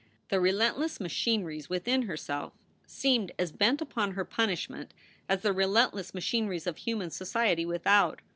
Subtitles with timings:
[0.29, 2.53] The relentless machineries within herself
[2.87, 4.95] seemed as bent upon her punishment
[5.29, 8.21] as the relentless machineries of human society without.